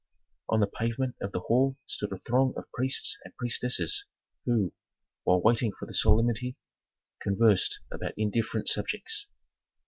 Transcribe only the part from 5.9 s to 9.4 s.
solemnity, conversed about indifferent subjects.